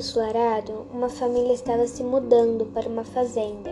[0.00, 3.70] ensolarado, uma família estava se mudando para uma fazenda.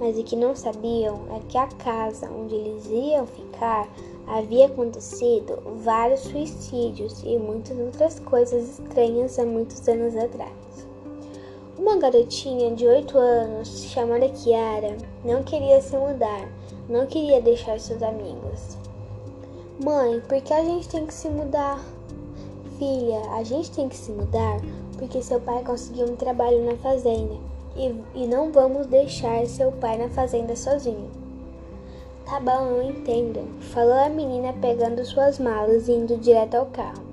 [0.00, 3.86] Mas o que não sabiam é que a casa onde eles iam ficar
[4.26, 10.52] havia acontecido vários suicídios e muitas outras coisas estranhas há muitos anos atrás.
[11.78, 16.48] Uma garotinha de 8 anos, chamada Kiara, não queria se mudar,
[16.88, 18.78] não queria deixar seus amigos.
[19.84, 21.78] Mãe, por que a gente tem que se mudar?
[22.82, 24.60] Filha, a gente tem que se mudar
[24.98, 27.36] porque seu pai conseguiu um trabalho na fazenda
[27.76, 31.08] e, e não vamos deixar seu pai na fazenda sozinho.
[32.26, 37.04] Tá bom, eu entendo, falou a menina pegando suas malas e indo direto ao carro.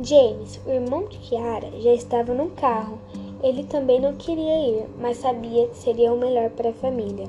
[0.00, 3.00] James, o irmão de Kiara, já estava no carro.
[3.42, 7.26] Ele também não queria ir, mas sabia que seria o melhor para a família.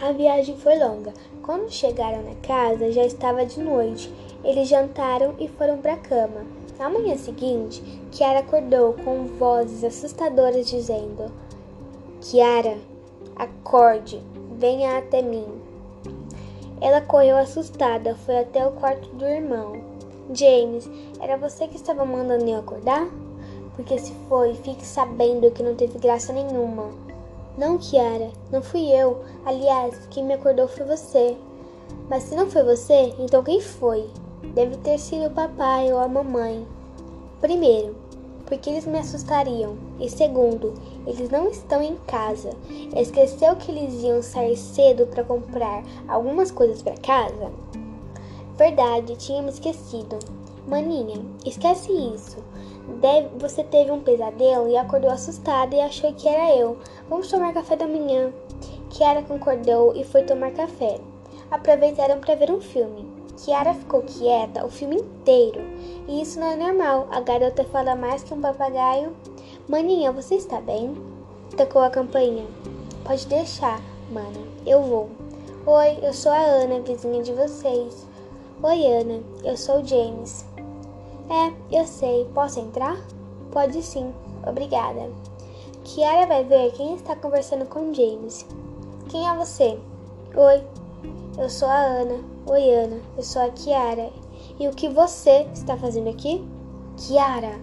[0.00, 1.12] A viagem foi longa.
[1.42, 4.12] Quando chegaram na casa, já estava de noite.
[4.44, 6.46] Eles jantaram e foram para a cama.
[6.78, 11.32] Na manhã seguinte, Kiara acordou com vozes assustadoras dizendo:
[12.20, 12.78] Kiara,
[13.34, 14.22] acorde,
[14.56, 15.46] venha até mim.
[16.80, 19.80] Ela correu assustada, foi até o quarto do irmão.
[20.32, 20.88] James,
[21.20, 23.08] era você que estava mandando eu acordar?
[23.74, 26.90] Porque se foi, fique sabendo que não teve graça nenhuma.
[27.56, 29.22] Não, Kiara, não fui eu.
[29.44, 31.36] Aliás, quem me acordou foi você.
[32.08, 34.08] Mas se não foi você, então quem foi?
[34.54, 36.66] Deve ter sido o papai ou a mamãe.
[37.40, 37.94] Primeiro,
[38.46, 39.76] porque eles me assustariam.
[40.00, 40.74] E segundo,
[41.06, 42.50] eles não estão em casa.
[42.96, 47.50] Esqueceu que eles iam sair cedo para comprar algumas coisas para casa?
[48.56, 50.18] Verdade, tinha me esquecido.
[50.66, 52.36] Maninha, esquece isso.
[53.00, 56.78] Deve, você teve um pesadelo e acordou assustada e achou que era eu.
[57.08, 58.32] Vamos tomar café da manhã.
[58.90, 60.98] Kiara concordou e foi tomar café.
[61.50, 63.06] Aproveitaram para ver um filme.
[63.36, 65.60] Kiara ficou quieta o filme inteiro.
[66.08, 67.08] E isso não é normal.
[67.10, 69.14] A garota fala mais que um papagaio.
[69.68, 70.94] Maninha, você está bem?
[71.56, 72.46] Tocou a campainha.
[73.04, 73.80] Pode deixar,
[74.10, 74.40] mana.
[74.66, 75.08] Eu vou.
[75.66, 78.06] Oi, eu sou a Ana, vizinha de vocês.
[78.62, 79.20] Oi, Ana.
[79.44, 80.44] Eu sou o James.
[81.32, 81.50] É,
[81.80, 82.28] eu sei.
[82.34, 83.02] Posso entrar?
[83.50, 84.12] Pode sim.
[84.46, 85.10] Obrigada.
[85.82, 88.46] Kiara vai ver quem está conversando com James.
[89.08, 89.78] Quem é você?
[90.36, 90.62] Oi,
[91.38, 92.20] eu sou a Ana.
[92.46, 93.00] Oi, Ana.
[93.16, 94.10] Eu sou a Kiara.
[94.60, 96.46] E o que você está fazendo aqui?
[96.98, 97.58] Kiara,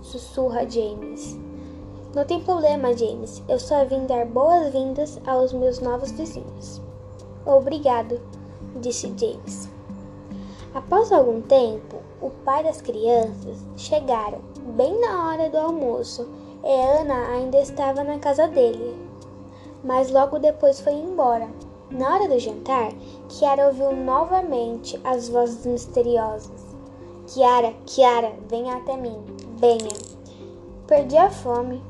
[0.00, 1.38] sussurra James.
[2.14, 3.42] Não tem problema, James.
[3.46, 6.80] Eu só vim dar boas-vindas aos meus novos vizinhos.
[7.44, 8.18] Obrigado,
[8.80, 9.73] disse James.
[10.74, 14.40] Após algum tempo, o pai das crianças chegaram
[14.76, 16.28] bem na hora do almoço
[16.64, 18.96] e Ana ainda estava na casa dele.
[19.84, 21.48] Mas logo depois foi embora.
[21.92, 22.92] Na hora do jantar,
[23.28, 26.74] Kiara ouviu novamente as vozes misteriosas.
[27.28, 29.22] Kiara, Kiara, venha até mim,
[29.56, 29.92] venha.
[30.88, 31.80] Perdi a fome.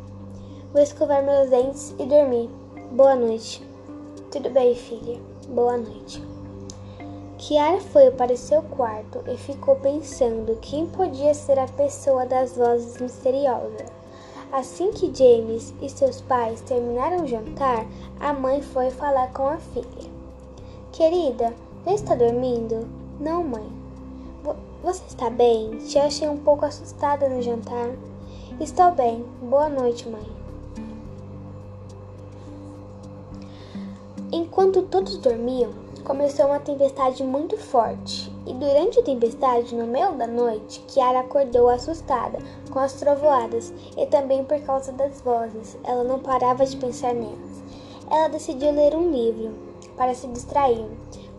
[0.75, 2.51] Vou escovar meus dentes e dormir.
[2.93, 3.67] Boa noite.
[4.31, 5.19] Tudo bem, filha.
[5.49, 6.34] Boa noite.
[7.47, 12.99] Kiara foi para seu quarto e ficou pensando quem podia ser a pessoa das vozes
[12.99, 13.87] misteriosas.
[14.51, 17.85] Assim que James e seus pais terminaram o jantar,
[18.19, 20.11] a mãe foi falar com a filha.
[20.91, 21.53] Querida,
[21.85, 22.89] já está dormindo?
[23.21, 23.71] Não, mãe.
[24.83, 25.77] Você está bem?
[25.81, 27.91] Te achei um pouco assustada no jantar.
[28.59, 29.23] Estou bem.
[29.43, 30.27] Boa noite, mãe.
[34.33, 38.31] Enquanto todos dormiam, começou uma tempestade muito forte.
[38.47, 42.39] E durante a tempestade, no meio da noite, Kiara acordou assustada
[42.71, 45.79] com as trovoadas e também por causa das vozes.
[45.83, 47.63] Ela não parava de pensar nelas.
[48.11, 49.55] Ela decidiu ler um livro
[49.97, 50.87] para se distrair.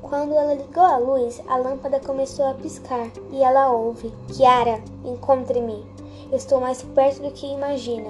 [0.02, 5.86] Quando ela ligou a luz, a lâmpada começou a piscar e ela ouve: Kiara, encontre-me.
[6.32, 8.10] Estou mais perto do que imagina.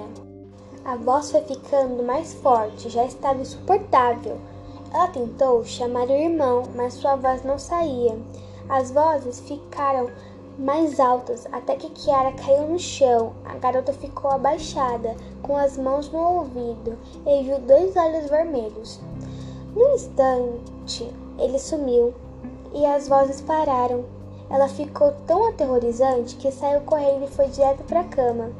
[0.84, 4.38] A voz foi ficando mais forte, já estava insuportável.
[4.96, 8.18] Ela tentou chamar o irmão, mas sua voz não saía.
[8.66, 10.08] As vozes ficaram
[10.58, 13.34] mais altas até que Kiara caiu no chão.
[13.44, 18.98] A garota ficou abaixada, com as mãos no ouvido, e viu dois olhos vermelhos.
[19.74, 22.14] No instante, ele sumiu
[22.72, 24.02] e as vozes pararam.
[24.48, 28.50] Ela ficou tão aterrorizante que saiu correndo e foi direto para a cama.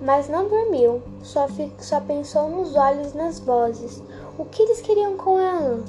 [0.00, 1.48] Mas não dormiu, só,
[1.80, 4.00] só pensou nos olhos e nas vozes.
[4.38, 5.82] O que eles queriam com ela?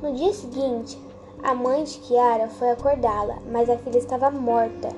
[0.00, 0.96] No dia seguinte,
[1.42, 4.90] a mãe de Kiara foi acordá-la, mas a filha estava morta,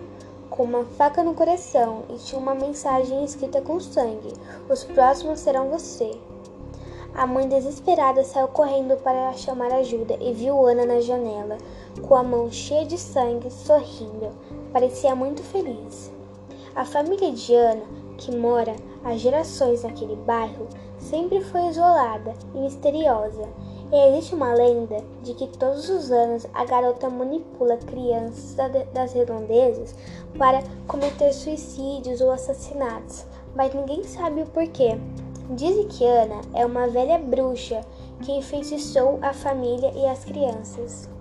[0.51, 4.35] com uma faca no coração e tinha uma mensagem escrita com sangue:
[4.69, 6.11] Os próximos serão você.
[7.15, 11.57] A mãe desesperada saiu correndo para chamar ajuda e viu Ana na janela,
[12.07, 14.33] com a mão cheia de sangue, sorrindo.
[14.71, 16.13] Parecia muito feliz.
[16.75, 20.69] A família de Ana que mora há gerações naquele bairro,
[21.03, 23.49] sempre foi isolada e misteriosa.
[23.93, 28.57] E existe uma lenda de que todos os anos a garota manipula crianças
[28.95, 29.95] das redondezas
[30.39, 34.99] para cometer suicídios ou assassinatos, mas ninguém sabe o porquê.
[35.51, 37.83] Dizem que Ana é uma velha bruxa
[38.23, 41.12] que enfeitiçou a família e as crianças.